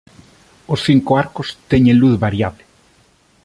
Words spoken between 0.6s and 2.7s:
Os cinco arcos teñen luz variable.